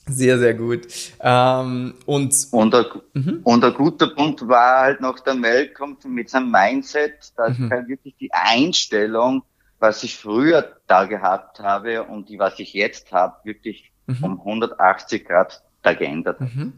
Sehr, 0.09 0.39
sehr 0.39 0.53
gut. 0.53 0.87
Ähm, 1.19 1.93
und, 2.05 2.47
und, 2.51 2.75
ein, 2.75 2.85
mhm. 3.13 3.39
und 3.43 3.63
ein 3.63 3.73
guter 3.73 4.07
Punkt 4.07 4.47
war 4.47 4.81
halt 4.81 5.01
noch 5.01 5.19
der 5.19 5.35
Malcolm 5.35 5.97
mit 6.05 6.29
seinem 6.29 6.51
Mindset, 6.51 7.33
dass 7.37 7.57
mhm. 7.57 7.69
halt 7.69 7.87
wirklich 7.87 8.15
die 8.19 8.31
Einstellung, 8.33 9.43
was 9.79 10.03
ich 10.03 10.17
früher 10.17 10.77
da 10.87 11.05
gehabt 11.05 11.59
habe 11.59 12.03
und 12.03 12.29
die, 12.29 12.39
was 12.39 12.59
ich 12.59 12.73
jetzt 12.73 13.11
habe, 13.11 13.35
wirklich 13.43 13.91
mhm. 14.07 14.23
um 14.23 14.39
180 14.39 15.25
Grad 15.25 15.63
da 15.81 15.93
geändert 15.93 16.39
hat. 16.39 16.53
Mhm. 16.53 16.73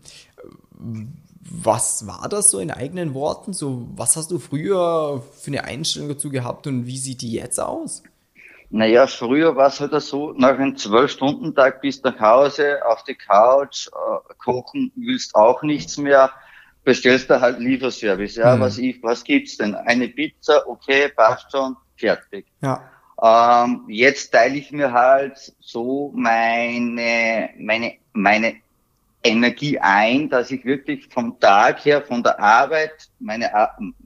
Was 1.43 2.05
war 2.05 2.29
das 2.29 2.51
so 2.51 2.59
in 2.59 2.69
eigenen 2.69 3.13
Worten? 3.13 3.53
So, 3.53 3.87
was 3.95 4.15
hast 4.15 4.29
du 4.29 4.37
früher 4.37 5.23
für 5.33 5.47
eine 5.47 5.63
Einstellung 5.63 6.09
dazu 6.09 6.29
gehabt 6.29 6.67
und 6.67 6.85
wie 6.85 6.97
sieht 6.97 7.21
die 7.21 7.33
jetzt 7.33 7.59
aus? 7.59 8.03
Naja, 8.73 9.05
früher 9.05 9.57
war 9.57 9.67
es 9.67 9.81
halt 9.81 9.99
so, 10.01 10.31
nach 10.31 10.57
einem 10.57 10.77
Zwölf-Stunden-Tag 10.77 11.81
bist 11.81 12.05
du 12.05 12.09
nach 12.09 12.19
Hause, 12.21 12.79
auf 12.85 13.03
die 13.03 13.15
Couch, 13.15 13.87
äh, 13.87 14.33
kochen 14.37 14.93
willst 14.95 15.35
auch 15.35 15.61
nichts 15.61 15.97
mehr, 15.97 16.31
bestellst 16.85 17.29
du 17.29 17.41
halt 17.41 17.59
Lieferservice. 17.59 18.37
Ja, 18.37 18.55
mhm. 18.55 18.61
was, 18.61 18.77
ich, 18.77 19.03
was 19.03 19.25
gibt's 19.25 19.57
denn? 19.57 19.75
Eine 19.75 20.07
Pizza, 20.07 20.65
okay, 20.69 21.09
passt 21.09 21.51
schon, 21.51 21.75
fertig. 21.97 22.45
Ja. 22.61 22.81
Ähm, 23.21 23.83
jetzt 23.89 24.31
teile 24.31 24.55
ich 24.55 24.71
mir 24.71 24.93
halt 24.93 25.53
so 25.59 26.13
meine, 26.15 27.49
meine, 27.57 27.95
meine 28.13 28.55
Energie 29.21 29.77
ein, 29.79 30.29
dass 30.29 30.49
ich 30.49 30.63
wirklich 30.63 31.07
vom 31.07 31.37
Tag 31.41 31.83
her, 31.83 32.01
von 32.01 32.23
der 32.23 32.39
Arbeit, 32.39 33.09
meine, 33.19 33.51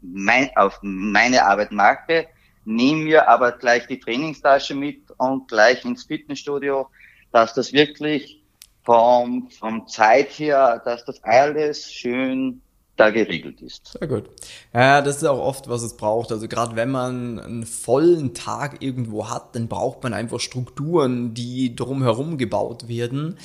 mein, 0.02 0.50
auf 0.56 0.80
meine 0.82 1.46
Arbeit 1.46 1.72
mache, 1.72 2.28
nehme 2.66 3.04
mir 3.04 3.30
aber 3.30 3.54
gleich 3.54 3.88
die 3.88 4.00
Trainingstasche 4.00 4.76
mit 4.76 5.02
und 5.18 5.48
gleich 5.48 5.86
ins 5.86 6.04
Fitnessstudio, 6.04 6.88
dass 7.32 7.54
das 7.54 7.74
wirklich 7.74 8.42
vom, 8.84 9.50
vom 9.50 9.88
Zeit 9.88 10.32
her, 10.32 10.82
dass 10.84 11.06
das 11.06 11.24
alles 11.24 11.92
schön 11.92 12.62
da 12.96 13.10
geregelt 13.10 13.62
ist. 13.62 13.98
Sehr 14.00 14.08
gut. 14.08 14.30
Ja, 14.74 15.02
das 15.02 15.18
ist 15.18 15.26
auch 15.26 15.40
oft, 15.40 15.68
was 15.68 15.84
es 15.84 15.98
braucht. 15.98 16.32
Also 16.32 16.48
gerade 16.48 16.76
wenn 16.76 16.92
man 16.92 17.40
einen 17.40 17.66
vollen 17.66 18.34
Tag 18.34 18.82
irgendwo 18.82 19.30
hat, 19.30 19.56
dann 19.56 19.68
braucht 19.68 20.04
man 20.04 20.14
einfach 20.14 20.40
Strukturen, 20.40 21.34
die 21.34 21.76
drumherum 21.76 22.38
gebaut 22.38 22.88
werden, 22.88 23.38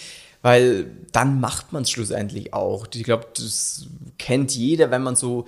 weil 0.42 0.90
dann 1.12 1.40
macht 1.40 1.72
man 1.72 1.82
es 1.82 1.90
schlussendlich 1.90 2.54
auch. 2.54 2.86
Ich 2.94 3.02
glaube, 3.02 3.26
das 3.34 3.86
kennt 4.18 4.54
jeder, 4.54 4.90
wenn 4.90 5.02
man 5.02 5.16
so 5.16 5.46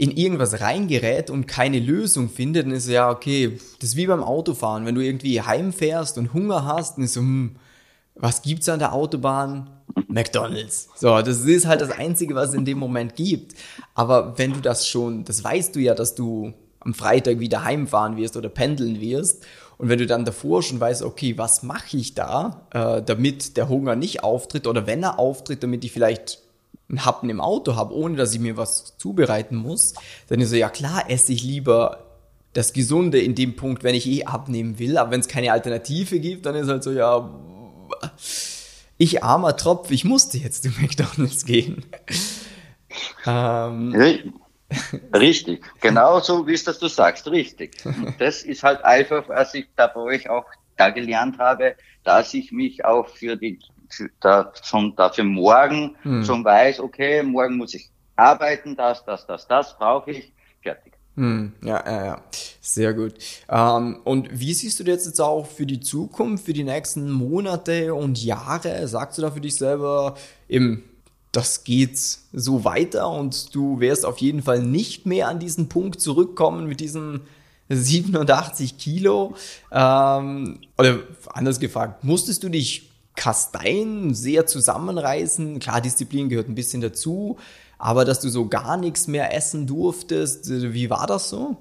in 0.00 0.12
irgendwas 0.12 0.62
reingerät 0.62 1.28
und 1.28 1.46
keine 1.46 1.78
Lösung 1.78 2.30
findet, 2.30 2.64
dann 2.64 2.72
ist 2.72 2.88
ja, 2.88 3.10
okay, 3.10 3.58
das 3.80 3.90
ist 3.90 3.96
wie 3.96 4.06
beim 4.06 4.22
Autofahren. 4.22 4.86
Wenn 4.86 4.94
du 4.94 5.02
irgendwie 5.02 5.42
heimfährst 5.42 6.16
und 6.16 6.32
Hunger 6.32 6.64
hast, 6.64 6.96
dann 6.96 7.04
ist 7.04 7.12
so, 7.12 7.20
hm, 7.20 7.56
was 8.14 8.40
gibt's 8.40 8.70
an 8.70 8.78
der 8.78 8.94
Autobahn? 8.94 9.68
McDonalds. 10.08 10.88
So, 10.96 11.20
das 11.20 11.44
ist 11.44 11.66
halt 11.66 11.82
das 11.82 11.90
Einzige, 11.90 12.34
was 12.34 12.48
es 12.48 12.54
in 12.54 12.64
dem 12.64 12.78
Moment 12.78 13.14
gibt. 13.14 13.54
Aber 13.94 14.38
wenn 14.38 14.54
du 14.54 14.60
das 14.60 14.88
schon, 14.88 15.24
das 15.24 15.44
weißt 15.44 15.76
du 15.76 15.80
ja, 15.80 15.94
dass 15.94 16.14
du 16.14 16.54
am 16.78 16.94
Freitag 16.94 17.38
wieder 17.38 17.62
heimfahren 17.62 18.16
wirst 18.16 18.38
oder 18.38 18.48
pendeln 18.48 19.02
wirst. 19.02 19.44
Und 19.76 19.90
wenn 19.90 19.98
du 19.98 20.06
dann 20.06 20.24
davor 20.24 20.62
schon 20.62 20.80
weißt, 20.80 21.02
okay, 21.02 21.36
was 21.36 21.62
mache 21.62 21.98
ich 21.98 22.14
da, 22.14 22.66
äh, 22.72 23.02
damit 23.02 23.58
der 23.58 23.68
Hunger 23.68 23.96
nicht 23.96 24.24
auftritt 24.24 24.66
oder 24.66 24.86
wenn 24.86 25.02
er 25.02 25.18
auftritt, 25.18 25.62
damit 25.62 25.84
ich 25.84 25.92
vielleicht 25.92 26.38
einen 26.90 27.06
Happen 27.06 27.30
im 27.30 27.40
Auto 27.40 27.76
habe, 27.76 27.94
ohne 27.94 28.16
dass 28.16 28.34
ich 28.34 28.40
mir 28.40 28.56
was 28.56 28.96
zubereiten 28.98 29.56
muss, 29.56 29.94
dann 30.28 30.40
ist 30.40 30.50
so, 30.50 30.56
ja 30.56 30.68
klar, 30.68 31.08
esse 31.08 31.32
ich 31.32 31.42
lieber 31.42 32.04
das 32.52 32.72
Gesunde 32.72 33.20
in 33.20 33.34
dem 33.34 33.56
Punkt, 33.56 33.84
wenn 33.84 33.94
ich 33.94 34.06
eh 34.06 34.24
abnehmen 34.24 34.78
will. 34.78 34.98
Aber 34.98 35.12
wenn 35.12 35.20
es 35.20 35.28
keine 35.28 35.52
Alternative 35.52 36.18
gibt, 36.18 36.46
dann 36.46 36.56
ist 36.56 36.68
halt 36.68 36.82
so, 36.82 36.90
ja, 36.90 37.30
ich 38.98 39.22
armer 39.22 39.56
Tropf, 39.56 39.90
ich 39.90 40.04
musste 40.04 40.38
jetzt 40.38 40.64
zu 40.64 40.70
McDonalds 40.80 41.44
gehen. 41.44 41.86
ähm, 43.26 44.34
richtig, 45.14 45.64
genau 45.80 46.20
so 46.20 46.46
wie 46.46 46.54
es 46.54 46.64
das 46.64 46.78
du 46.78 46.88
sagst, 46.88 47.26
richtig. 47.28 47.76
das 48.18 48.42
ist 48.42 48.62
halt 48.62 48.84
einfach, 48.84 49.28
was 49.28 49.54
ich 49.54 49.66
da 49.76 49.86
bei 49.86 50.00
euch 50.00 50.28
auch 50.28 50.44
da 50.76 50.90
gelernt 50.90 51.38
habe, 51.38 51.76
dass 52.04 52.34
ich 52.34 52.52
mich 52.52 52.84
auch 52.84 53.08
für 53.08 53.36
die 53.36 53.58
da 54.20 54.52
schon 54.62 54.94
dafür 54.96 55.24
morgen 55.24 55.96
hm. 56.02 56.24
schon 56.24 56.44
weiß, 56.44 56.80
okay, 56.80 57.22
morgen 57.22 57.56
muss 57.56 57.74
ich 57.74 57.90
arbeiten, 58.16 58.76
das, 58.76 59.04
das, 59.04 59.26
das, 59.26 59.46
das 59.46 59.76
brauche 59.78 60.10
ich, 60.10 60.32
fertig. 60.62 60.92
Hm, 61.16 61.52
ja, 61.64 61.84
ja, 61.84 62.04
ja, 62.04 62.22
sehr 62.60 62.94
gut. 62.94 63.14
Ähm, 63.48 64.00
und 64.04 64.28
wie 64.38 64.54
siehst 64.54 64.78
du 64.78 64.84
das 64.84 65.04
jetzt 65.06 65.20
auch 65.20 65.46
für 65.46 65.66
die 65.66 65.80
Zukunft, 65.80 66.44
für 66.44 66.52
die 66.52 66.64
nächsten 66.64 67.10
Monate 67.10 67.94
und 67.94 68.22
Jahre? 68.22 68.86
Sagst 68.86 69.18
du 69.18 69.22
da 69.22 69.30
für 69.30 69.40
dich 69.40 69.56
selber, 69.56 70.16
eben, 70.48 70.84
das 71.32 71.64
geht 71.64 71.98
so 71.98 72.64
weiter 72.64 73.10
und 73.10 73.54
du 73.54 73.80
wirst 73.80 74.04
auf 74.06 74.18
jeden 74.18 74.42
Fall 74.42 74.62
nicht 74.62 75.06
mehr 75.06 75.28
an 75.28 75.38
diesen 75.38 75.68
Punkt 75.68 76.00
zurückkommen 76.00 76.66
mit 76.66 76.80
diesen 76.80 77.22
87 77.68 78.78
Kilo? 78.78 79.34
Ähm, 79.70 80.60
oder 80.78 81.00
anders 81.28 81.60
gefragt, 81.60 82.04
musstest 82.04 82.42
du 82.44 82.48
dich 82.48 82.89
Kasteien 83.20 84.14
sehr 84.14 84.46
zusammenreißen. 84.46 85.58
Klar, 85.58 85.82
Disziplin 85.82 86.30
gehört 86.30 86.48
ein 86.48 86.54
bisschen 86.54 86.80
dazu, 86.80 87.38
aber 87.76 88.06
dass 88.06 88.20
du 88.20 88.30
so 88.30 88.48
gar 88.48 88.78
nichts 88.78 89.08
mehr 89.08 89.34
essen 89.34 89.66
durftest, 89.66 90.48
wie 90.48 90.88
war 90.88 91.06
das 91.06 91.28
so? 91.28 91.58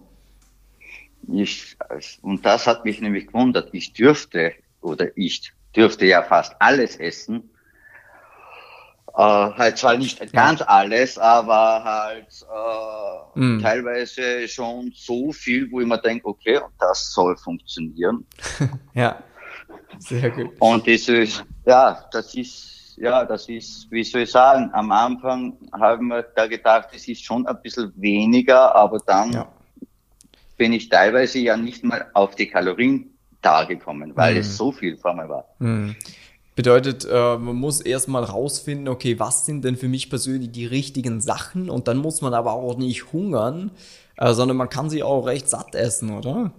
Ich, 1.27 1.75
und 2.21 2.45
das 2.45 2.65
hat 2.65 2.85
mich 2.85 3.01
nämlich 3.01 3.27
gewundert. 3.27 3.73
Ich 3.73 3.91
dürfte 3.91 4.53
oder 4.79 5.07
ich 5.17 5.51
dürfte 5.75 6.05
ja 6.05 6.23
fast 6.23 6.55
alles 6.59 6.95
essen. 6.95 7.49
Äh, 9.13 9.21
halt 9.21 9.77
zwar 9.77 9.97
nicht 9.97 10.31
ganz 10.31 10.61
alles, 10.61 11.17
aber 11.17 11.83
halt 11.83 12.45
äh, 13.35 13.39
mm. 13.39 13.61
teilweise 13.61 14.47
schon 14.47 14.93
so 14.95 15.33
viel, 15.33 15.69
wo 15.71 15.81
ich 15.81 15.87
mir 15.87 15.97
denke, 15.97 16.25
okay, 16.25 16.61
das 16.79 17.11
soll 17.11 17.35
funktionieren. 17.35 18.25
ja. 18.93 19.21
Sehr 19.98 20.29
gut. 20.29 20.51
Und 20.60 20.88
das 20.88 21.08
ist, 21.10 21.43
ja, 21.65 22.05
das 22.12 22.36
ist, 22.36 22.98
ja, 22.98 23.25
das 23.25 23.50
ist, 23.50 23.88
wie 23.89 24.03
soll 24.03 24.22
ich 24.22 24.31
sagen, 24.31 24.69
am 24.74 24.91
Anfang 24.91 25.58
haben 25.74 26.08
wir 26.08 26.24
da 26.36 26.48
gedacht, 26.48 26.89
es 26.93 27.08
ist 27.08 27.24
schon 27.24 27.48
ein 27.48 27.62
bisschen 27.62 27.91
weniger, 27.96 28.75
aber 28.75 29.00
dann 29.00 29.31
ja. 29.31 29.48
bin 30.58 30.74
ich 30.74 30.89
teilweise 30.89 31.39
ja 31.39 31.58
nicht 31.58 31.84
mal 31.84 32.08
auf 32.13 32.36
die 32.36 32.48
Kalorien 32.48 33.13
da 33.41 33.63
gekommen, 33.63 34.12
weil 34.15 34.36
mhm. 34.36 34.39
es 34.41 34.58
so 34.58 34.72
viel 34.72 34.98
vor 34.98 35.13
mir 35.13 35.29
war. 35.29 35.46
Mhm. 35.60 35.96
Bedeutet, 36.55 37.08
äh, 37.10 37.38
man 37.38 37.55
muss 37.55 37.79
erstmal 37.79 38.25
rausfinden, 38.25 38.89
okay, 38.89 39.17
was 39.17 39.46
sind 39.46 39.63
denn 39.63 39.77
für 39.77 39.88
mich 39.88 40.10
persönlich 40.10 40.51
die 40.51 40.65
richtigen 40.65 41.22
Sachen 41.22 41.69
und 41.69 41.88
dann 41.88 41.98
muss 41.98 42.22
man 42.22 42.34
aber 42.34 42.51
auch 42.51 42.77
nicht 42.77 43.13
hungern, 43.13 43.72
äh, 44.17 44.34
sondern 44.34 44.58
man 44.58 44.67
kann 44.67 44.89
sie 44.89 45.01
auch 45.01 45.25
recht 45.25 45.48
satt 45.50 45.74
essen, 45.74 46.12
oder? 46.12 46.51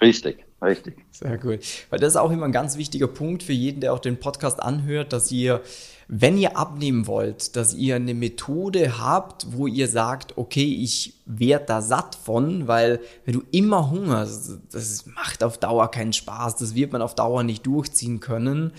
Richtig. 0.00 0.44
Richtig. 0.64 0.96
Sehr 1.10 1.38
gut. 1.38 1.60
Weil 1.90 1.98
das 1.98 2.10
ist 2.10 2.16
auch 2.16 2.30
immer 2.30 2.46
ein 2.46 2.52
ganz 2.52 2.76
wichtiger 2.76 3.06
Punkt 3.06 3.42
für 3.42 3.52
jeden, 3.52 3.80
der 3.80 3.92
auch 3.92 3.98
den 3.98 4.18
Podcast 4.18 4.62
anhört, 4.62 5.12
dass 5.12 5.30
ihr, 5.30 5.60
wenn 6.08 6.38
ihr 6.38 6.56
abnehmen 6.56 7.06
wollt, 7.06 7.56
dass 7.56 7.74
ihr 7.74 7.96
eine 7.96 8.14
Methode 8.14 8.98
habt, 8.98 9.46
wo 9.52 9.66
ihr 9.66 9.88
sagt, 9.88 10.36
okay, 10.38 10.64
ich 10.64 11.14
werde 11.26 11.66
da 11.66 11.82
satt 11.82 12.14
von, 12.14 12.66
weil 12.66 13.00
wenn 13.24 13.34
du 13.34 13.42
immer 13.50 13.90
hungerst, 13.90 14.58
das 14.72 15.06
macht 15.06 15.44
auf 15.44 15.58
Dauer 15.58 15.90
keinen 15.90 16.12
Spaß, 16.12 16.56
das 16.56 16.74
wird 16.74 16.92
man 16.92 17.02
auf 17.02 17.14
Dauer 17.14 17.42
nicht 17.42 17.66
durchziehen 17.66 18.20
können. 18.20 18.72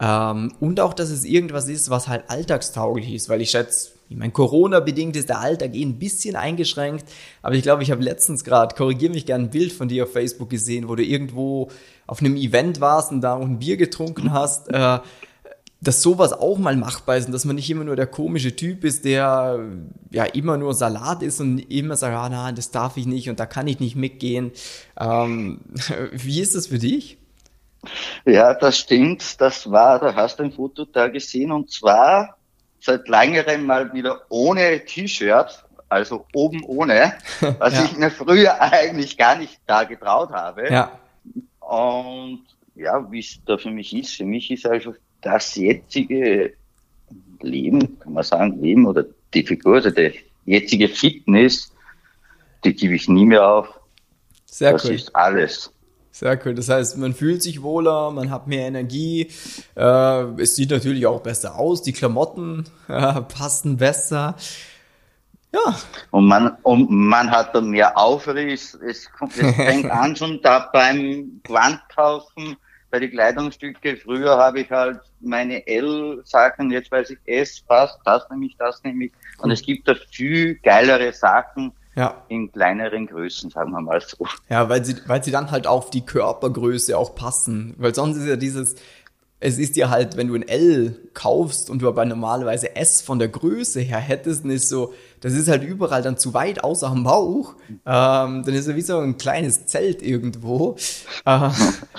Ähm, 0.00 0.52
und 0.60 0.80
auch, 0.80 0.94
dass 0.94 1.10
es 1.10 1.24
irgendwas 1.24 1.68
ist, 1.68 1.90
was 1.90 2.08
halt 2.08 2.24
alltagstauglich 2.28 3.12
ist, 3.12 3.28
weil 3.28 3.42
ich 3.42 3.50
schätze, 3.50 3.90
ich 4.10 4.16
meine, 4.16 4.32
Corona-bedingt 4.32 5.14
ist 5.14 5.28
der 5.28 5.38
Alltag 5.38 5.72
eh 5.72 5.84
ein 5.84 6.00
bisschen 6.00 6.34
eingeschränkt, 6.34 7.04
aber 7.42 7.54
ich 7.54 7.62
glaube, 7.62 7.84
ich 7.84 7.92
habe 7.92 8.02
letztens 8.02 8.42
gerade, 8.42 8.74
korrigiere 8.74 9.12
mich 9.12 9.24
gerne, 9.24 9.44
ein 9.44 9.50
Bild 9.50 9.72
von 9.72 9.86
dir 9.86 10.02
auf 10.02 10.12
Facebook 10.12 10.50
gesehen, 10.50 10.88
wo 10.88 10.96
du 10.96 11.04
irgendwo 11.04 11.70
auf 12.08 12.18
einem 12.18 12.34
Event 12.34 12.80
warst 12.80 13.12
und 13.12 13.20
da 13.20 13.36
auch 13.36 13.42
ein 13.42 13.60
Bier 13.60 13.76
getrunken 13.76 14.32
hast. 14.32 14.68
Äh, 14.68 14.98
dass 15.80 16.02
sowas 16.02 16.32
auch 16.34 16.58
mal 16.58 16.76
machbar 16.76 17.16
ist 17.16 17.26
und 17.26 17.32
dass 17.32 17.46
man 17.46 17.56
nicht 17.56 17.70
immer 17.70 17.84
nur 17.84 17.96
der 17.96 18.08
komische 18.08 18.54
Typ 18.54 18.84
ist, 18.84 19.06
der 19.06 19.64
ja 20.10 20.24
immer 20.24 20.58
nur 20.58 20.74
Salat 20.74 21.22
ist 21.22 21.40
und 21.40 21.58
immer 21.70 21.96
sagt, 21.96 22.14
ah, 22.14 22.28
nein, 22.28 22.54
das 22.54 22.70
darf 22.70 22.98
ich 22.98 23.06
nicht 23.06 23.30
und 23.30 23.40
da 23.40 23.46
kann 23.46 23.66
ich 23.66 23.80
nicht 23.80 23.96
mitgehen. 23.96 24.50
Ähm, 24.98 25.60
wie 26.12 26.40
ist 26.40 26.54
das 26.54 26.66
für 26.66 26.78
dich? 26.78 27.16
Ja, 28.26 28.52
das 28.54 28.76
stimmt. 28.76 29.40
Das 29.40 29.70
war, 29.70 30.00
da 30.00 30.14
hast 30.14 30.40
du 30.40 30.42
ein 30.42 30.52
Foto 30.52 30.84
da 30.84 31.08
gesehen 31.08 31.50
und 31.50 31.70
zwar 31.70 32.39
seit 32.80 33.08
längerem 33.08 33.66
mal 33.66 33.92
wieder 33.92 34.22
ohne 34.28 34.84
T-Shirt, 34.84 35.64
also 35.88 36.26
oben 36.34 36.64
ohne, 36.64 37.14
was 37.58 37.74
ja. 37.74 37.84
ich 37.84 37.96
mir 37.96 38.10
früher 38.10 38.60
eigentlich 38.60 39.16
gar 39.16 39.36
nicht 39.36 39.60
da 39.66 39.84
getraut 39.84 40.30
habe. 40.30 40.70
Ja. 40.70 40.98
Und 41.60 42.44
ja, 42.74 43.10
wie 43.10 43.20
es 43.20 43.38
da 43.44 43.58
für 43.58 43.70
mich 43.70 43.94
ist, 43.94 44.16
für 44.16 44.24
mich 44.24 44.50
ist 44.50 44.66
also 44.66 44.94
das 45.20 45.54
jetzige 45.54 46.54
Leben, 47.40 47.98
kann 48.00 48.12
man 48.14 48.24
sagen, 48.24 48.60
Leben 48.60 48.86
oder 48.86 49.04
die 49.34 49.44
Figur, 49.44 49.76
also 49.76 49.90
die 49.90 50.14
jetzige 50.46 50.88
Fitness, 50.88 51.72
die 52.64 52.74
gebe 52.74 52.94
ich 52.94 53.08
nie 53.08 53.26
mehr 53.26 53.46
auf. 53.46 53.68
Sehr 54.46 54.72
das 54.72 54.84
cool. 54.84 54.92
ist 54.92 55.14
alles. 55.14 55.72
Sehr 56.12 56.38
cool. 56.44 56.54
Das 56.54 56.68
heißt, 56.68 56.98
man 56.98 57.14
fühlt 57.14 57.42
sich 57.42 57.62
wohler, 57.62 58.10
man 58.10 58.30
hat 58.30 58.46
mehr 58.46 58.66
Energie. 58.66 59.30
Äh, 59.76 60.40
es 60.40 60.56
sieht 60.56 60.70
natürlich 60.70 61.06
auch 61.06 61.22
besser 61.22 61.56
aus. 61.56 61.82
Die 61.82 61.92
Klamotten 61.92 62.64
äh, 62.88 63.20
passen 63.22 63.76
besser. 63.76 64.36
Ja. 65.52 65.76
Und 66.10 66.26
man, 66.26 66.56
und 66.62 66.90
man 66.90 67.30
hat 67.30 67.54
dann 67.54 67.70
mehr 67.70 67.96
Aufriss. 67.96 68.74
Es, 68.74 69.10
kommt, 69.12 69.36
es 69.36 69.54
fängt 69.56 69.90
an 69.90 70.16
schon 70.16 70.40
da 70.42 70.70
beim 70.72 71.40
Wandkaufen 71.48 72.56
bei 72.90 72.98
den 72.98 73.10
Kleidungsstücke. 73.10 73.96
Früher 73.96 74.36
habe 74.36 74.60
ich 74.60 74.70
halt 74.70 75.00
meine 75.20 75.66
L-Sachen, 75.66 76.70
jetzt 76.70 76.90
weiß 76.90 77.10
ich 77.10 77.18
S, 77.24 77.60
passt, 77.60 77.98
das 78.04 78.28
nehme 78.30 78.46
ich, 78.46 78.56
das 78.56 78.82
nehme 78.82 79.06
ich. 79.06 79.12
Und 79.38 79.50
es 79.50 79.62
gibt 79.62 79.86
da 79.86 79.94
viel 79.94 80.56
geilere 80.56 81.12
Sachen 81.12 81.72
ja. 81.94 82.22
in 82.28 82.50
kleineren 82.52 83.06
Größen, 83.06 83.50
sagen 83.50 83.72
wir 83.72 83.80
mal 83.80 84.00
so. 84.00 84.26
Ja, 84.48 84.68
weil 84.68 84.84
sie, 84.84 84.96
weil 85.06 85.22
sie 85.22 85.30
dann 85.30 85.50
halt 85.50 85.66
auf 85.66 85.90
die 85.90 86.04
Körpergröße 86.04 86.96
auch 86.96 87.14
passen. 87.14 87.74
Weil 87.78 87.94
sonst 87.94 88.18
ist 88.18 88.26
ja 88.26 88.36
dieses, 88.36 88.76
es 89.40 89.58
ist 89.58 89.76
ja 89.76 89.88
halt, 89.88 90.16
wenn 90.18 90.28
du 90.28 90.34
ein 90.34 90.46
L 90.46 90.96
kaufst 91.14 91.70
und 91.70 91.80
du 91.80 91.88
aber 91.88 92.04
normalerweise 92.04 92.76
S 92.76 93.00
von 93.00 93.18
der 93.18 93.28
Größe 93.28 93.80
her 93.80 93.98
hättest, 93.98 94.44
dann 94.44 94.50
ist 94.50 94.68
so, 94.68 94.92
das 95.20 95.32
ist 95.32 95.48
halt 95.48 95.62
überall 95.62 96.02
dann 96.02 96.18
zu 96.18 96.34
weit 96.34 96.62
außer 96.62 96.88
am 96.88 97.04
Bauch. 97.04 97.54
Ähm, 97.68 98.44
dann 98.44 98.54
ist 98.54 98.68
es 98.68 98.76
wie 98.76 98.82
so 98.82 98.98
ein 98.98 99.16
kleines 99.16 99.66
Zelt 99.66 100.02
irgendwo. 100.02 100.76
Äh, 101.24 101.50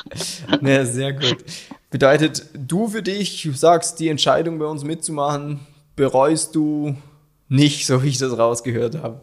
ne, 0.62 0.86
sehr 0.86 1.14
gut. 1.14 1.38
Bedeutet, 1.90 2.46
du 2.54 2.88
für 2.88 3.02
dich 3.02 3.50
sagst, 3.56 4.00
die 4.00 4.10
Entscheidung 4.10 4.60
bei 4.60 4.66
uns 4.66 4.84
mitzumachen, 4.84 5.60
bereust 5.96 6.56
du 6.56 6.96
nicht, 7.50 7.86
so 7.86 8.04
wie 8.04 8.08
ich 8.08 8.18
das 8.18 8.38
rausgehört 8.38 9.00
habe. 9.02 9.22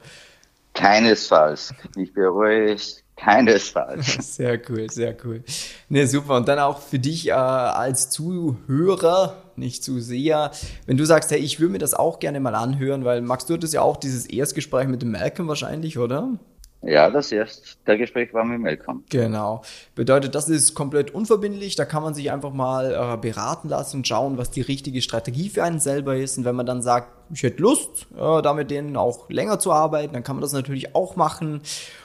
Keinesfalls. 0.79 1.75
Ich 1.97 2.13
bereue 2.13 2.75
es 2.75 3.03
keinesfalls. 3.17 4.07
Sehr 4.37 4.61
cool, 4.71 4.89
sehr 4.89 5.17
cool. 5.25 5.43
Ne, 5.89 6.07
super. 6.07 6.37
Und 6.37 6.47
dann 6.47 6.61
auch 6.61 6.81
für 6.81 7.01
dich 7.01 7.29
äh, 7.29 7.33
als 7.33 8.11
Zuhörer, 8.11 9.43
nicht 9.57 9.83
Zuseher, 9.83 10.53
wenn 10.87 10.97
du 10.97 11.05
sagst, 11.05 11.33
hey, 11.33 11.41
ich 11.41 11.59
würde 11.59 11.73
mir 11.73 11.79
das 11.79 11.95
auch 11.95 12.21
gerne 12.21 12.39
mal 12.39 12.55
anhören, 12.55 13.05
weil 13.05 13.23
Max, 13.23 13.47
du 13.47 13.55
hattest 13.55 13.75
ja 13.75 13.83
auch 13.83 13.97
dieses 13.97 14.27
Erstgespräch 14.27 14.87
mit 14.87 15.03
dem 15.03 15.11
Malcolm 15.11 15.49
wahrscheinlich, 15.49 15.99
oder? 15.99 16.39
Ja, 16.81 17.11
das 17.11 17.33
erst, 17.33 17.79
der 17.89 17.99
Gespräch 17.99 18.33
war 18.33 18.45
mit 18.45 18.61
Malcolm. 18.61 19.03
Genau. 19.11 19.63
Bedeutet, 19.97 20.37
das 20.37 20.49
ist 20.49 20.75
komplett 20.75 21.13
unverbindlich. 21.13 21.75
Da 21.75 21.85
kann 21.85 22.05
man 22.05 22.15
sich 22.15 22.31
einfach 22.31 22.53
mal 22.53 22.93
äh, 22.93 23.17
beraten 23.17 23.69
lassen 23.69 23.99
und 23.99 24.09
schauen, 24.09 24.39
was 24.39 24.53
die 24.53 24.61
richtige 24.61 25.03
Strategie 25.03 25.49
für 25.49 25.65
einen 25.65 25.81
selber 25.81 26.17
ist. 26.17 26.39
Und 26.39 26.45
wenn 26.45 26.55
man 26.55 26.67
dann 26.67 26.81
sagt, 26.81 27.11
ich 27.33 27.43
hätte 27.43 27.61
Lust, 27.63 28.07
äh, 28.17 28.43
da 28.43 28.55
mit 28.55 28.71
denen 28.71 28.97
auch 28.97 29.29
länger 29.29 29.59
zu 29.59 29.73
arbeiten, 29.73 30.13
dann 30.13 30.23
kann 30.23 30.37
man 30.37 30.43
das 30.43 30.53
natürlich 30.53 30.95
auch 30.95 31.17
machen. 31.17 31.63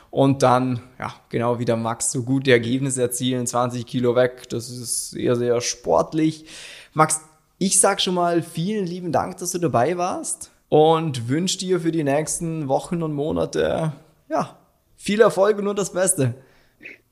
Und 0.10 0.42
dann, 0.42 0.82
ja, 1.00 1.14
genau 1.30 1.60
wie 1.60 1.66
der 1.66 1.78
Max, 1.78 2.12
so 2.12 2.24
gute 2.24 2.52
Ergebnisse 2.52 3.04
erzielen, 3.04 3.46
20 3.46 3.86
Kilo 3.86 4.16
weg. 4.16 4.50
Das 4.50 4.70
ist 4.70 5.12
sehr, 5.12 5.36
sehr 5.36 5.62
sportlich. 5.62 6.46
Max, 6.94 7.22
ich 7.60 7.80
sag 7.80 8.02
schon 8.02 8.16
mal 8.16 8.42
vielen 8.42 8.88
lieben 8.88 9.12
Dank, 9.12 9.38
dass 9.38 9.52
du 9.52 9.60
dabei 9.60 9.98
warst 9.98 10.52
und 10.70 11.30
wünsche 11.30 11.60
dir 11.60 11.80
für 11.80 11.92
die 11.92 12.04
nächsten 12.04 12.68
Wochen 12.68 13.04
und 13.04 13.14
Monate, 13.14 13.94
ja, 14.30 14.58
viel 15.04 15.20
Erfolg 15.20 15.58
und 15.58 15.66
nur 15.66 15.76
das 15.76 15.92
Beste. 15.92 16.34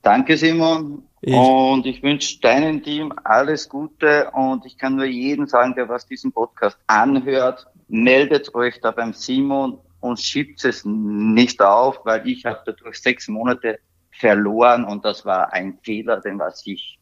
Danke, 0.00 0.36
Simon. 0.36 1.04
Ich. 1.20 1.34
Und 1.34 1.86
ich 1.86 2.02
wünsche 2.02 2.40
deinem 2.40 2.82
Team 2.82 3.12
alles 3.22 3.68
Gute 3.68 4.30
und 4.32 4.66
ich 4.66 4.76
kann 4.76 4.96
nur 4.96 5.04
jeden 5.04 5.46
sagen, 5.46 5.74
der 5.76 5.88
was 5.88 6.06
diesen 6.06 6.32
Podcast 6.32 6.76
anhört, 6.88 7.66
meldet 7.86 8.52
euch 8.54 8.80
da 8.80 8.90
beim 8.90 9.12
Simon 9.12 9.78
und 10.00 10.18
schiebt 10.18 10.64
es 10.64 10.84
nicht 10.84 11.62
auf, 11.62 12.00
weil 12.04 12.26
ich 12.26 12.44
habe 12.44 12.60
dadurch 12.66 12.96
sechs 12.96 13.28
Monate 13.28 13.78
verloren 14.10 14.84
und 14.84 15.04
das 15.04 15.24
war 15.24 15.52
ein 15.52 15.78
Fehler, 15.84 16.20
den 16.20 16.38
was 16.40 16.66
ich 16.66 16.98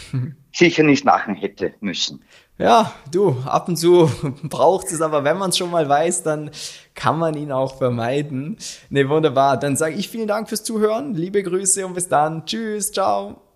sicher 0.52 0.82
nicht 0.82 1.04
machen 1.04 1.34
hätte 1.34 1.74
müssen. 1.80 2.22
Ja, 2.58 2.92
du, 3.10 3.36
ab 3.44 3.68
und 3.68 3.76
zu 3.76 4.10
braucht 4.44 4.86
es, 4.92 5.00
aber 5.00 5.24
wenn 5.24 5.38
man 5.38 5.50
es 5.50 5.58
schon 5.58 5.70
mal 5.70 5.88
weiß, 5.88 6.22
dann 6.22 6.50
kann 6.94 7.18
man 7.18 7.34
ihn 7.34 7.50
auch 7.50 7.78
vermeiden. 7.78 8.56
Ne, 8.90 9.08
wunderbar. 9.08 9.56
Dann 9.56 9.76
sage 9.76 9.94
ich 9.94 10.08
vielen 10.08 10.28
Dank 10.28 10.48
fürs 10.48 10.62
Zuhören, 10.62 11.14
liebe 11.14 11.42
Grüße 11.42 11.86
und 11.86 11.94
bis 11.94 12.08
dann. 12.08 12.46
Tschüss, 12.46 12.92
ciao. 12.92 13.51